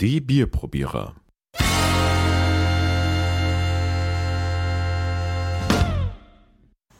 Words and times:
Die 0.00 0.22
Bierprobierer. 0.22 1.14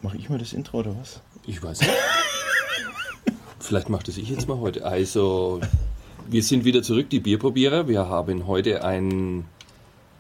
Mach 0.03 0.13
ich 0.13 0.29
mal 0.29 0.39
das 0.39 0.53
Intro 0.53 0.81
oder 0.81 0.95
was? 1.01 1.23
Ich 1.47 1.63
weiß 1.63 1.81
nicht. 1.81 1.91
Vielleicht 3.59 3.89
macht 3.89 4.09
es 4.09 4.19
ich 4.19 4.29
jetzt 4.29 4.49
mal 4.49 4.59
heute. 4.59 4.85
Also, 4.85 5.63
wir 6.29 6.43
sind 6.43 6.67
wieder 6.67 6.83
zurück, 6.83 7.09
die 7.09 7.21
Bierprobierer. 7.21 7.89
Wir 7.89 8.07
haben 8.07 8.47
heute 8.47 8.85
ein 8.85 9.47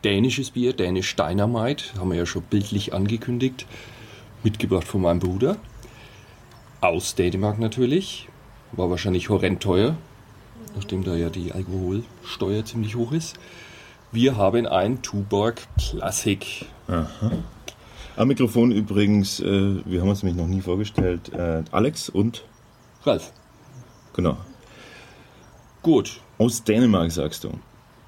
dänisches 0.03 0.53
Bier, 0.53 0.73
Dänisch 0.73 1.15
Dynamite, 1.17 1.85
haben 1.99 2.09
wir 2.09 2.17
ja 2.17 2.25
schon 2.25 2.45
bildlich 2.45 2.95
angekündigt, 2.95 3.67
mitgebracht 4.43 4.89
von 4.89 5.03
meinem 5.03 5.19
Bruder. 5.19 5.59
Aus 6.81 7.15
Dänemark 7.15 7.59
natürlich. 7.59 8.31
War 8.73 8.89
wahrscheinlich 8.89 9.29
horrend 9.29 9.62
teuer, 9.62 9.99
nachdem 10.77 11.05
da 11.05 11.14
ja 11.14 11.30
die 11.30 11.52
Alkoholsteuer 11.52 12.65
ziemlich 12.65 12.97
hoch 12.97 13.12
ist. 13.12 13.38
Wir 14.12 14.37
haben 14.37 14.66
ein 14.66 15.02
Tuborg 15.02 15.66
Classic. 15.78 16.66
Am 18.16 18.28
Mikrofon 18.28 18.73
übrigens, 18.73 19.41
äh, 19.41 19.77
wir 19.84 20.01
haben 20.01 20.09
uns 20.09 20.23
nämlich 20.23 20.41
noch 20.41 20.48
nie 20.48 20.61
vorgestellt, 20.61 21.33
äh, 21.33 21.62
Alex 21.70 22.09
und, 22.09 22.45
Ralf. 23.05 23.33
genau, 24.12 24.37
Gut. 25.83 26.20
aus 26.38 26.64
Dänemark 26.64 27.12
sagst 27.12 27.45
du. 27.45 27.52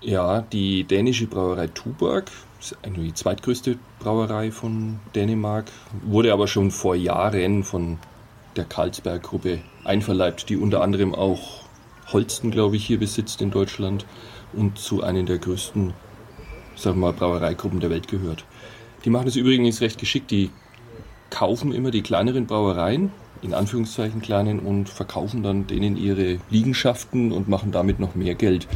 Ja, 0.01 0.43
die 0.43 0.83
dänische 0.85 1.29
Brauerei 1.29 1.69
Tuborg 1.69 2.31
ist 2.61 2.77
eigentlich 2.83 3.09
die 3.09 3.15
zweitgrößte 3.15 3.79
Brauerei 4.01 4.51
von 4.51 4.99
Dänemark, 5.15 5.71
wurde 6.03 6.33
aber 6.33 6.49
schon 6.49 6.73
vor 6.73 6.97
Jahren 6.97 7.63
von 7.63 7.99
der 8.57 8.65
Carlsberg-Gruppe 8.65 9.61
einverleibt, 9.85 10.49
die 10.49 10.57
unter 10.57 10.83
anderem 10.83 11.15
auch 11.15 11.62
Holsten, 12.13 12.51
glaube 12.51 12.77
ich, 12.77 12.87
hier 12.87 12.99
besitzt 12.99 13.41
in 13.41 13.51
Deutschland 13.51 14.07
und 14.53 14.79
zu 14.79 15.03
einer 15.03 15.23
der 15.23 15.39
größten, 15.39 15.95
sagen 16.77 17.01
wir 17.01 17.07
mal, 17.07 17.13
Brauereigruppen 17.13 17.81
der 17.81 17.91
Welt 17.91 18.09
gehört. 18.09 18.45
Die 19.05 19.11
machen 19.11 19.29
es 19.29 19.37
übrigens 19.37 19.81
recht 19.81 19.99
geschickt, 19.99 20.31
die 20.31 20.51
kaufen 21.31 21.73
immer 21.73 21.91
die 21.91 22.03
kleineren 22.03 22.47
Brauereien, 22.47 23.11
in 23.41 23.55
Anführungszeichen 23.55 24.23
kleinen, 24.23 24.61
und 24.61 24.89
verkaufen 24.89 25.43
dann 25.43 25.67
denen 25.67 25.97
ihre 25.97 26.39
Liegenschaften 26.51 27.33
und 27.33 27.49
machen 27.49 27.73
damit 27.73 27.99
noch 27.99 28.15
mehr 28.15 28.35
Geld 28.35 28.69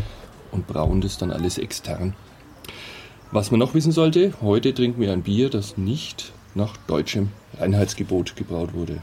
und 0.51 0.67
brauen 0.67 1.01
das 1.01 1.19
dann 1.19 1.31
alles 1.31 1.59
extern. 1.59 2.15
Was 3.31 3.51
man 3.51 3.61
noch 3.61 3.75
wissen 3.75 3.93
sollte, 3.93 4.33
heute 4.41 4.73
trinken 4.73 5.01
wir 5.01 5.13
ein 5.13 5.23
Bier, 5.23 5.51
das 5.51 5.77
nicht 5.77 6.33
nach 6.55 6.77
deutschem 6.87 7.31
Reinheitsgebot 7.59 8.37
gebraut 8.37 8.73
wurde. 8.73 9.03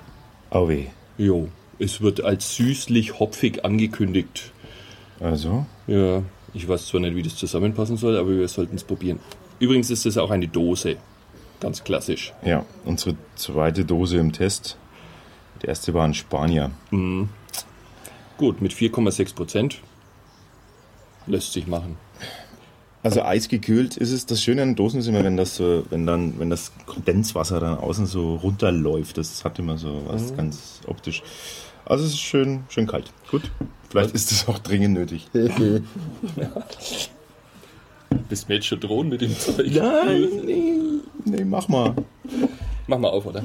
Au 0.49 0.67
weh. 0.67 0.87
Jo, 1.17 1.49
es 1.83 2.01
wird 2.01 2.23
als 2.23 2.55
süßlich 2.55 3.19
hopfig 3.19 3.65
angekündigt. 3.65 4.51
Also, 5.19 5.65
Ja, 5.87 6.23
ich 6.53 6.67
weiß 6.67 6.87
zwar 6.87 7.01
nicht, 7.01 7.15
wie 7.15 7.23
das 7.23 7.35
zusammenpassen 7.35 7.97
soll, 7.97 8.17
aber 8.17 8.29
wir 8.37 8.47
sollten 8.47 8.75
es 8.75 8.83
probieren. 8.83 9.19
Übrigens 9.59 9.89
ist 9.89 10.05
es 10.05 10.17
auch 10.17 10.31
eine 10.31 10.47
Dose. 10.47 10.97
Ganz 11.59 11.83
klassisch. 11.83 12.33
ja, 12.43 12.65
unsere 12.83 13.15
zweite 13.35 13.85
Dose 13.85 14.17
im 14.17 14.33
Test. 14.33 14.77
Die 15.61 15.67
erste 15.67 15.93
war 15.93 16.03
ein 16.03 16.13
Spanier. 16.13 16.71
Gut, 18.37 18.61
mit 18.61 18.73
4,6 18.73 19.35
Prozent 19.35 19.79
lässt 21.25 21.53
sich 21.53 21.67
machen. 21.67 21.97
Also 23.01 23.21
eisgekühlt 23.21 23.97
ist 23.97 24.11
es. 24.11 24.25
Das 24.25 24.41
Schöne 24.41 24.61
an 24.61 24.75
Dosen 24.75 24.99
ist 24.99 25.07
immer, 25.07 25.23
wenn 25.23 25.37
das 25.37 25.55
so, 25.57 25.85
wenn 25.89 26.05
dann, 26.05 26.39
wenn 26.39 26.49
das 26.49 26.71
Kondenswasser 26.85 27.59
dann 27.59 27.77
außen 27.77 28.05
so 28.05 28.35
runterläuft. 28.35 29.17
Das 29.17 29.43
hat 29.43 29.59
immer 29.59 29.77
so 29.77 30.03
was 30.07 30.35
ganz 30.35 30.81
optisch. 30.87 31.21
Also 31.85 32.05
es 32.05 32.11
ist 32.13 32.21
schön, 32.21 32.63
schön 32.69 32.87
kalt. 32.87 33.11
Gut. 33.29 33.51
Vielleicht 33.89 34.15
ist 34.15 34.31
es 34.31 34.47
auch 34.47 34.59
dringend 34.59 34.93
nötig. 34.95 35.29
Bist 38.29 38.47
mir 38.47 38.55
jetzt 38.55 38.67
schon 38.67 38.79
drohen 38.79 39.09
mit 39.09 39.21
dem 39.21 39.37
Zeug? 39.37 39.69
Nein, 39.71 40.29
nee, 40.45 40.75
nee, 41.25 41.43
mach 41.43 41.67
mal. 41.67 41.93
Mach 42.87 42.97
mal 42.97 43.09
auf, 43.09 43.25
oder? 43.25 43.43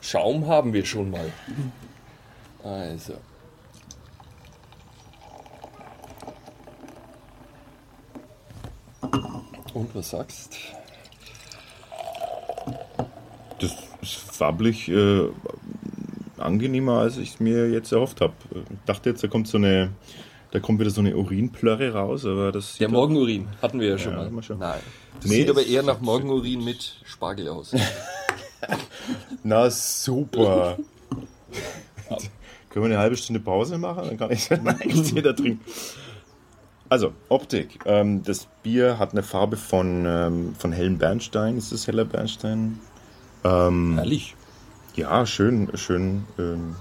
Schaum 0.00 0.46
haben 0.46 0.72
wir 0.72 0.84
schon 0.84 1.10
mal. 1.10 1.32
Also. 2.62 3.14
Und 9.74 9.94
was 9.94 10.10
sagst? 10.10 10.56
Das 14.06 14.22
ist 14.22 14.36
farblich 14.36 14.88
äh, 14.88 15.28
angenehmer, 16.38 17.00
als 17.00 17.16
ich 17.16 17.30
es 17.34 17.40
mir 17.40 17.68
jetzt 17.70 17.90
erhofft 17.90 18.20
habe. 18.20 18.34
Ich 18.54 18.60
dachte 18.86 19.10
jetzt, 19.10 19.24
da 19.24 19.26
kommt 19.28 19.48
so 19.48 19.58
eine, 19.58 19.90
da 20.52 20.60
kommt 20.60 20.78
wieder 20.78 20.90
so 20.90 21.00
eine 21.00 21.16
Urinplörre 21.16 21.92
raus, 21.92 22.24
aber 22.24 22.52
das 22.52 22.76
Der 22.78 22.88
Morgenurin 22.88 23.48
hatten 23.60 23.80
wir 23.80 23.88
ja 23.88 23.98
schon 23.98 24.12
Ja, 24.12 24.30
mal. 24.30 24.42
schon. 24.44 24.58
Nein. 24.60 24.78
Das 25.20 25.28
Nee, 25.30 25.38
sieht 25.38 25.50
aber 25.50 25.62
es- 25.62 25.66
eher 25.68 25.82
nach 25.82 26.00
Morgenurin 26.00 26.62
mit 26.64 27.00
Spargel 27.04 27.48
aus. 27.48 27.74
Na 29.42 29.68
super. 29.70 30.78
Können 32.70 32.84
wir 32.84 32.92
eine 32.92 32.98
halbe 32.98 33.16
Stunde 33.16 33.40
Pause 33.40 33.76
machen? 33.78 34.04
Dann 34.06 34.18
kann 34.18 34.30
ich 34.30 34.46
dann 34.48 34.68
eigentlich 34.68 35.10
jeder 35.12 35.34
trinken. 35.34 35.64
Also, 36.88 37.12
Optik. 37.28 37.80
Ähm, 37.86 38.22
das 38.22 38.46
Bier 38.62 39.00
hat 39.00 39.10
eine 39.12 39.24
Farbe 39.24 39.56
von, 39.56 40.04
ähm, 40.06 40.54
von 40.56 40.70
hellem 40.70 40.98
Bernstein. 40.98 41.56
Ist 41.58 41.72
das 41.72 41.88
heller 41.88 42.04
Bernstein? 42.04 42.78
Herrlich. 43.50 44.34
Ja, 44.94 45.26
schön, 45.26 45.70
schön 45.76 46.24
ähm, 46.38 46.74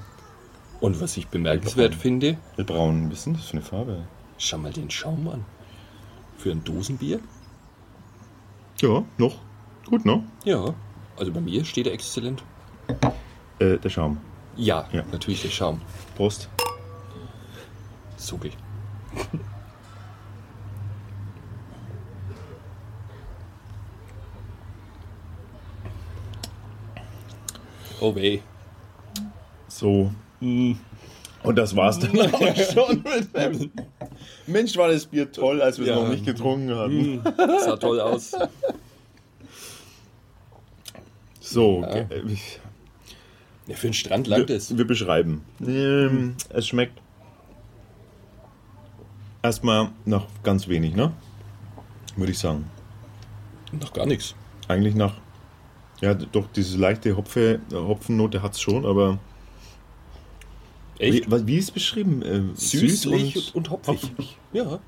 Und 0.79 1.01
was 1.01 1.17
ich 1.17 1.27
bemerkenswert 1.27 1.95
finde, 1.95 2.37
hellbraun. 2.55 3.09
Was 3.11 3.19
ist 3.19 3.25
denn 3.25 3.33
das 3.33 3.45
für 3.45 3.53
eine 3.53 3.61
Farbe? 3.61 4.03
schau 4.37 4.57
mal 4.57 4.71
den 4.73 4.89
Schaum 4.89 5.27
an. 5.29 5.45
Für 6.37 6.51
ein 6.51 6.63
Dosenbier? 6.63 7.19
Ja, 8.81 9.03
noch. 9.17 9.35
Gut, 9.85 10.05
ne? 10.05 10.23
Ja. 10.43 10.73
Also 11.17 11.31
bei 11.31 11.39
mir 11.39 11.63
steht 11.63 11.87
er 11.87 11.93
exzellent. 11.93 12.43
Äh, 13.59 13.77
der 13.77 13.89
Schaum. 13.89 14.17
Ja, 14.57 14.87
Ja. 14.91 15.03
natürlich 15.11 15.41
der 15.41 15.49
Schaum. 15.49 15.81
Prost. 16.15 16.49
So 18.17 18.37
Oh 28.05 28.13
weh. 28.15 28.39
So. 29.67 30.11
Und 30.39 31.55
das 31.55 31.75
war's 31.75 31.97
dann 31.99 32.19
auch 32.21 32.55
schon 32.73 33.03
mit 33.03 33.35
dem. 33.35 33.71
Mensch, 34.45 34.77
war 34.77 34.89
das 34.89 35.07
Bier 35.07 35.31
toll, 35.31 35.59
als 35.61 35.79
wir 35.79 35.85
es 35.85 35.89
Ja. 35.89 35.95
noch 35.95 36.09
nicht 36.09 36.23
getrunken 36.25 36.75
hatten. 36.75 37.21
Sah 37.61 37.77
toll 37.77 37.99
aus. 37.99 38.33
So, 41.39 41.81
Ja. 41.81 42.05
Ja, 43.67 43.75
für 43.75 43.87
den 43.87 43.93
Strand 43.95 44.27
langt 44.27 44.51
es. 44.51 44.69
wir, 44.69 44.77
wir 44.77 44.85
beschreiben. 44.85 45.43
Ähm, 45.65 46.35
es 46.49 46.67
schmeckt 46.67 47.01
erstmal 49.41 49.89
nach 50.05 50.27
ganz 50.43 50.67
wenig, 50.67 50.93
ne? 50.95 51.11
Würde 52.15 52.31
ich 52.31 52.37
sagen. 52.37 52.69
Noch 53.71 53.91
gar 53.93 54.05
nichts. 54.05 54.35
Eigentlich 54.67 54.93
nach, 54.93 55.15
ja, 56.05 56.13
doch, 56.13 56.45
diese 56.55 56.77
leichte 56.77 57.17
Hopfe, 57.17 57.59
Hopfennote 57.73 58.43
hat 58.43 58.53
es 58.53 58.61
schon, 58.61 58.85
aber. 58.85 59.17
Echt? 60.99 61.31
Wie, 61.31 61.47
wie 61.47 61.57
ist 61.57 61.65
es 61.65 61.71
beschrieben? 61.71 62.21
Äh, 62.21 62.55
Süßlich 62.55 63.33
süß 63.33 63.49
und, 63.49 63.55
und 63.55 63.69
hopfig. 63.71 64.37
Ja. 64.53 64.79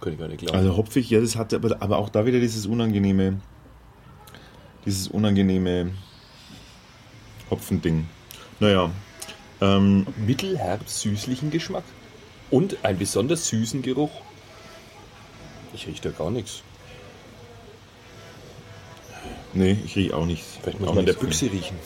Könnte 0.00 0.14
ich 0.14 0.18
gar 0.20 0.28
nicht 0.28 0.38
glauben. 0.38 0.56
Also 0.56 0.76
hopfig, 0.76 1.10
ja, 1.10 1.20
das 1.20 1.34
hat 1.34 1.52
aber, 1.52 1.82
aber 1.82 1.98
auch 1.98 2.08
da 2.08 2.24
wieder 2.24 2.38
dieses 2.38 2.66
unangenehme, 2.66 3.40
dieses 4.86 5.08
unangenehme 5.08 5.90
Hopfending. 7.50 8.06
Naja, 8.60 8.90
ähm, 9.60 10.06
mittelherb 10.24 10.88
süßlichen 10.88 11.50
Geschmack. 11.50 11.84
Und 12.48 12.84
einen 12.84 12.98
besonders 12.98 13.48
süßen 13.48 13.82
Geruch. 13.82 14.12
Ich 15.74 15.88
rieche 15.88 16.02
da 16.02 16.10
gar 16.10 16.30
nichts. 16.30 16.62
Nee, 19.54 19.76
ich 19.84 19.96
rieche 19.96 20.16
auch 20.16 20.26
nichts. 20.26 20.58
Vielleicht 20.62 20.80
muss 20.80 20.88
auch 20.88 20.94
man 20.94 21.00
an 21.00 21.06
der 21.06 21.14
Büchse 21.14 21.46
riechen. 21.46 21.76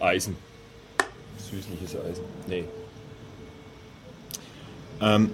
Eisen. 0.00 0.36
Süßliches 1.50 1.96
Eisen. 1.96 2.24
Nee. 2.46 2.64
Ähm, 5.00 5.30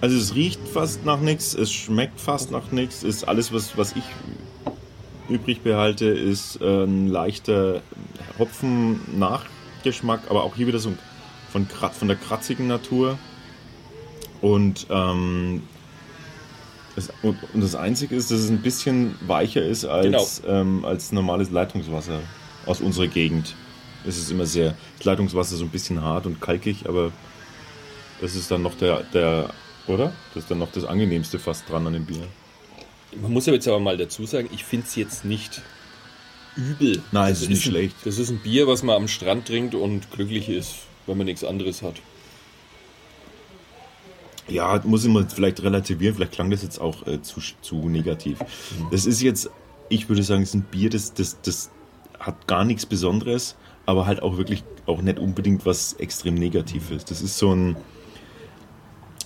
also 0.00 0.16
es 0.16 0.34
riecht 0.34 0.60
fast 0.68 1.04
nach 1.04 1.20
nichts, 1.20 1.54
es 1.54 1.72
schmeckt 1.72 2.20
fast 2.20 2.50
nach 2.50 2.70
nichts, 2.72 3.02
ist 3.02 3.28
alles, 3.28 3.52
was, 3.52 3.76
was 3.76 3.94
ich 3.94 4.04
übrig 5.28 5.60
behalte, 5.62 6.06
ist 6.06 6.60
äh, 6.60 6.84
ein 6.84 7.08
leichter 7.08 7.82
Hopfen-Nachgeschmack, 8.38 10.22
aber 10.28 10.44
auch 10.44 10.56
hier 10.56 10.66
wieder 10.66 10.78
so 10.80 10.90
ein, 10.90 10.98
von, 11.50 11.66
von 11.66 12.08
der 12.08 12.16
kratzigen 12.16 12.66
Natur. 12.66 13.18
Und, 14.40 14.86
ähm, 14.90 15.62
das, 16.96 17.10
und, 17.22 17.36
und 17.54 17.60
das 17.60 17.74
Einzige 17.74 18.14
ist, 18.16 18.30
dass 18.30 18.40
es 18.40 18.50
ein 18.50 18.62
bisschen 18.62 19.14
weicher 19.26 19.62
ist 19.62 19.84
als, 19.84 20.42
ähm, 20.46 20.84
als 20.84 21.12
normales 21.12 21.50
Leitungswasser. 21.50 22.20
aus 22.66 22.80
unserer 22.80 23.08
Gegend. 23.08 23.54
Es 24.06 24.18
ist 24.18 24.30
immer 24.30 24.46
sehr, 24.46 24.74
das 24.98 25.04
Leitungswasser 25.04 25.56
so 25.56 25.64
ein 25.64 25.70
bisschen 25.70 26.02
hart 26.02 26.26
und 26.26 26.40
kalkig, 26.40 26.88
aber 26.88 27.12
das 28.20 28.34
ist 28.34 28.50
dann 28.50 28.62
noch 28.62 28.74
der, 28.76 29.02
der, 29.12 29.50
oder? 29.86 30.12
Das 30.34 30.44
ist 30.44 30.50
dann 30.50 30.58
noch 30.58 30.70
das 30.72 30.84
angenehmste 30.84 31.38
fast 31.38 31.68
dran 31.68 31.86
an 31.86 31.92
dem 31.92 32.04
Bier. 32.06 32.26
Man 33.20 33.32
muss 33.32 33.46
ja 33.46 33.52
jetzt 33.52 33.68
aber 33.68 33.80
mal 33.80 33.96
dazu 33.96 34.24
sagen, 34.26 34.48
ich 34.52 34.64
finde 34.64 34.86
es 34.86 34.96
jetzt 34.96 35.24
nicht 35.24 35.60
übel. 36.56 37.02
Nein, 37.12 37.30
Das 37.30 37.38
es 37.38 37.42
ist 37.42 37.48
nicht 37.48 37.66
ein, 37.66 37.70
schlecht. 37.70 37.96
Das 38.04 38.18
ist 38.18 38.30
ein 38.30 38.38
Bier, 38.38 38.66
was 38.66 38.82
man 38.82 38.96
am 38.96 39.08
Strand 39.08 39.46
trinkt 39.46 39.74
und 39.74 40.10
glücklich 40.10 40.48
ist, 40.48 40.74
wenn 41.06 41.16
man 41.16 41.26
nichts 41.26 41.44
anderes 41.44 41.82
hat. 41.82 41.96
Ja, 44.52 44.80
muss 44.84 45.04
ich 45.04 45.10
mal 45.10 45.26
vielleicht 45.28 45.62
relativieren, 45.62 46.14
vielleicht 46.14 46.32
klang 46.32 46.50
das 46.50 46.62
jetzt 46.62 46.80
auch 46.80 47.06
äh, 47.06 47.22
zu, 47.22 47.40
zu 47.60 47.88
negativ. 47.88 48.38
Das 48.90 49.06
ist 49.06 49.22
jetzt, 49.22 49.50
ich 49.88 50.08
würde 50.08 50.22
sagen, 50.22 50.42
es 50.42 50.50
ist 50.50 50.54
ein 50.54 50.62
Bier, 50.62 50.90
das, 50.90 51.14
das, 51.14 51.38
das 51.42 51.70
hat 52.18 52.46
gar 52.46 52.64
nichts 52.64 52.84
Besonderes, 52.86 53.56
aber 53.86 54.06
halt 54.06 54.22
auch 54.22 54.36
wirklich 54.36 54.62
auch 54.86 55.00
nicht 55.02 55.18
unbedingt 55.18 55.64
was 55.66 55.94
extrem 55.94 56.34
Negatives. 56.34 57.04
Das 57.04 57.22
ist 57.22 57.38
so 57.38 57.54
ein, 57.54 57.76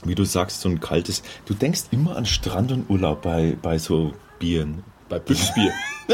wie 0.04 0.14
du 0.14 0.24
sagst, 0.24 0.60
so 0.60 0.68
ein 0.68 0.80
kaltes. 0.80 1.22
Du 1.46 1.54
denkst 1.54 1.84
immer 1.90 2.16
an 2.16 2.26
Strand 2.26 2.70
und 2.72 2.88
Urlaub 2.88 3.22
bei, 3.22 3.56
bei 3.60 3.78
so 3.78 4.12
Bieren. 4.38 4.84
Bei 5.08 5.18
Büchsbier. 5.18 5.72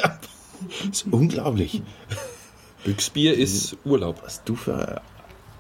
Das 0.89 1.03
ist 1.03 1.07
unglaublich, 1.11 1.83
Büchsbier 2.85 3.37
ist 3.37 3.77
Urlaub. 3.85 4.23
was 4.25 4.45
du 4.45 4.55
für 4.55 5.01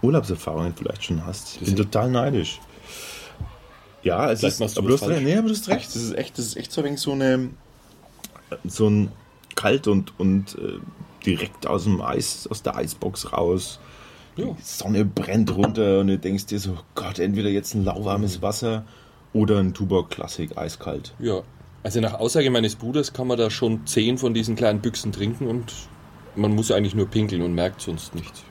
Urlaubserfahrungen 0.00 0.74
vielleicht 0.76 1.04
schon 1.04 1.26
hast. 1.26 1.54
Ich 1.54 1.58
bin 1.58 1.66
sind- 1.68 1.76
total 1.78 2.08
neidisch. 2.10 2.60
Ja, 4.02 4.30
es 4.30 4.40
Vielleicht 4.40 4.60
ist, 4.60 4.76
du 4.76 4.80
aber 4.80 4.88
du 4.88 4.94
hast 4.94 5.08
recht, 5.08 5.22
nee, 5.22 5.36
aber 5.36 5.48
du 5.48 5.54
hast 5.54 5.68
recht. 5.68 5.86
Das 5.86 5.96
ist 5.96 6.14
echt, 6.16 6.38
das 6.38 6.46
ist 6.46 6.56
echt 6.56 6.72
so 6.72 6.80
ein 6.80 6.84
wenig 6.86 7.00
so 7.00 7.12
eine, 7.12 7.50
so 8.64 8.88
ein 8.88 9.12
kalt 9.54 9.86
und, 9.86 10.18
und 10.18 10.56
äh, 10.58 10.78
direkt 11.24 11.66
aus 11.66 11.84
dem 11.84 12.00
Eis, 12.00 12.46
aus 12.50 12.62
der 12.62 12.76
Eisbox 12.76 13.32
raus. 13.32 13.78
Ja. 14.36 14.46
Die 14.46 14.62
Sonne 14.62 15.04
brennt 15.04 15.54
runter 15.54 16.00
und 16.00 16.08
du 16.08 16.18
denkst 16.18 16.46
dir 16.46 16.58
so, 16.58 16.78
Gott, 16.94 17.18
entweder 17.18 17.50
jetzt 17.50 17.74
ein 17.74 17.84
lauwarmes 17.84 18.42
Wasser 18.42 18.84
oder 19.32 19.58
ein 19.58 19.74
Tuborg 19.74 20.10
Klassik 20.10 20.56
eiskalt. 20.56 21.14
Ja. 21.18 21.42
Also 21.82 22.00
nach 22.00 22.14
Aussage 22.14 22.50
meines 22.50 22.76
Bruders 22.76 23.12
kann 23.12 23.26
man 23.26 23.36
da 23.36 23.50
schon 23.50 23.86
zehn 23.86 24.16
von 24.16 24.34
diesen 24.34 24.54
kleinen 24.54 24.80
Büchsen 24.80 25.10
trinken 25.10 25.48
und 25.48 25.72
man 26.36 26.54
muss 26.54 26.70
eigentlich 26.70 26.94
nur 26.94 27.06
pinkeln 27.06 27.42
und 27.42 27.54
merkt 27.54 27.80
sonst 27.80 28.14
nichts. 28.14 28.44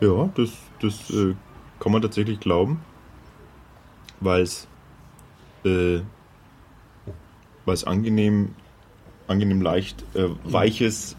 Ja, 0.00 0.28
das, 0.34 0.50
das 0.80 1.10
äh, 1.10 1.34
kann 1.78 1.92
man 1.92 2.02
tatsächlich 2.02 2.40
glauben, 2.40 2.80
weil 4.20 4.42
es 4.42 4.66
äh, 5.64 6.00
weil 7.64 7.74
es 7.74 7.84
angenehm, 7.84 8.54
angenehm 9.26 9.62
leicht 9.62 10.04
äh, 10.14 10.28
weiches, 10.44 11.16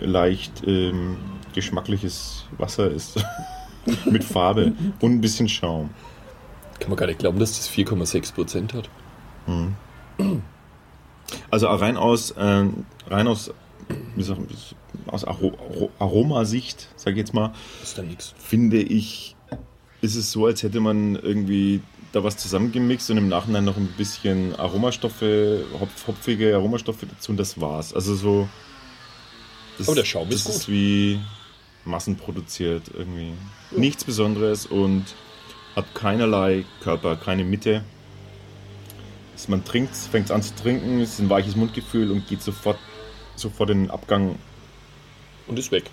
leicht 0.00 0.62
ähm, 0.66 1.16
geschmackliches 1.54 2.44
Wasser 2.56 2.90
ist 2.90 3.24
mit 4.04 4.24
Farbe 4.24 4.72
und 5.00 5.12
ein 5.12 5.20
bisschen 5.20 5.48
Schaum. 5.48 5.90
Kann 6.78 6.90
man 6.90 6.96
gar 6.96 7.06
nicht 7.06 7.18
glauben, 7.18 7.38
dass 7.38 7.56
das 7.56 7.70
4,6 7.70 8.34
Prozent 8.34 8.74
hat. 8.74 8.88
Also 11.50 11.66
rein 11.66 11.96
aus, 11.96 12.30
äh, 12.32 12.66
rein 13.08 13.26
aus, 13.26 13.52
man, 14.16 14.46
aus 15.06 15.24
Aro 15.24 15.52
Aro 15.58 15.90
Aromasicht, 15.98 16.88
sag 16.96 17.12
ich 17.12 17.18
jetzt 17.18 17.34
mal, 17.34 17.52
finde 18.38 18.78
ich, 18.78 19.36
ist 20.00 20.14
es 20.14 20.30
so, 20.30 20.46
als 20.46 20.62
hätte 20.62 20.80
man 20.80 21.16
irgendwie 21.16 21.82
da 22.12 22.24
was 22.24 22.36
zusammengemixt 22.36 23.10
und 23.10 23.18
im 23.18 23.28
Nachhinein 23.28 23.64
noch 23.64 23.76
ein 23.76 23.88
bisschen 23.96 24.54
Aromastoffe, 24.56 25.64
hopf, 25.78 26.06
hopfige 26.06 26.54
Aromastoffe 26.54 27.06
dazu 27.06 27.32
und 27.32 27.36
das 27.38 27.60
war's. 27.60 27.92
Also 27.92 28.14
so. 28.14 28.48
Das, 29.76 29.88
Aber 29.88 29.96
der 29.96 30.04
Schaum 30.04 30.28
ist 30.30 30.46
das 30.46 30.52
gut. 30.52 30.54
ist 30.62 30.68
wie 30.68 31.20
massenproduziert 31.84 32.84
irgendwie. 32.96 33.32
Nichts 33.70 34.04
Besonderes 34.04 34.66
und 34.66 35.04
hat 35.76 35.94
keinerlei 35.94 36.64
Körper, 36.80 37.16
keine 37.16 37.44
Mitte. 37.44 37.84
Man 39.46 39.64
trinkt, 39.64 39.94
fängt 39.94 40.32
an 40.32 40.42
zu 40.42 40.52
trinken, 40.56 40.98
ist 41.00 41.20
ein 41.20 41.30
weiches 41.30 41.54
Mundgefühl 41.54 42.10
und 42.10 42.26
geht 42.26 42.42
sofort, 42.42 42.78
sofort 43.36 43.70
in 43.70 43.82
den 43.84 43.90
Abgang, 43.92 44.36
Und 45.46 45.58
ist 45.60 45.70
weg. 45.70 45.84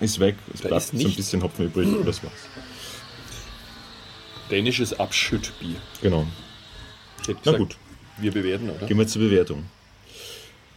ist 0.00 0.20
weg. 0.20 0.36
Es 0.52 0.60
Da 0.60 0.68
bleibt 0.68 0.82
ist 0.92 1.00
so 1.00 1.08
ein 1.08 1.14
bisschen 1.14 1.42
Hopfen 1.42 1.64
übrig 1.64 1.88
und 1.88 2.06
das 2.06 2.22
war's. 2.22 2.32
Dänisches 4.50 4.98
Abschüttbier. 4.98 5.76
Genau. 6.02 6.26
Ich 7.22 7.28
hätte 7.28 7.40
Na 7.44 7.52
gesagt, 7.52 7.58
gut. 7.58 7.76
wir 8.18 8.32
bewerten, 8.32 8.70
oder? 8.70 8.86
Gehen 8.86 8.98
wir 8.98 9.06
zur 9.06 9.22
Bewertung. 9.22 9.64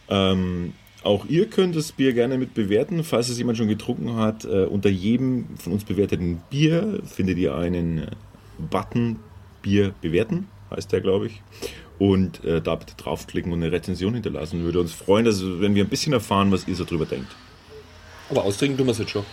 Ähm, 0.08 0.72
auch 1.02 1.26
ihr 1.26 1.48
könnt 1.48 1.76
das 1.76 1.92
Bier 1.92 2.12
gerne 2.12 2.38
mit 2.38 2.54
bewerten, 2.54 3.04
falls 3.04 3.28
es 3.28 3.38
jemand 3.38 3.58
schon 3.58 3.68
getrunken 3.68 4.16
hat. 4.16 4.44
Äh, 4.44 4.64
unter 4.64 4.88
jedem 4.88 5.46
von 5.58 5.72
uns 5.72 5.84
bewerteten 5.84 6.40
Bier 6.50 7.00
findet 7.04 7.38
ihr 7.38 7.54
einen 7.54 7.98
äh, 7.98 8.10
Button 8.58 9.18
Bier 9.62 9.94
bewerten, 10.00 10.48
heißt 10.70 10.90
der, 10.92 11.00
glaube 11.00 11.26
ich. 11.26 11.42
Und 11.98 12.44
äh, 12.44 12.60
da 12.60 12.76
bitte 12.76 12.94
draufklicken 12.96 13.52
und 13.52 13.62
eine 13.62 13.72
Rezension 13.72 14.14
hinterlassen. 14.14 14.62
Würde 14.62 14.80
uns 14.80 14.92
freuen, 14.92 15.24
dass, 15.24 15.42
wenn 15.42 15.74
wir 15.74 15.84
ein 15.84 15.88
bisschen 15.90 16.12
erfahren, 16.12 16.50
was 16.52 16.66
ihr 16.66 16.76
so 16.76 16.84
drüber 16.84 17.06
denkt. 17.06 17.34
Aber 18.30 18.44
austrinken 18.44 18.78
tun 18.78 18.86
wir 18.86 18.92
es 18.92 18.98
jetzt 18.98 19.10
schon. 19.10 19.24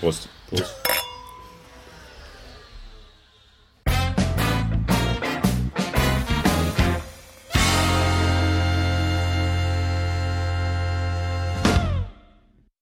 Prost. 0.00 0.28
Prost. 0.48 0.74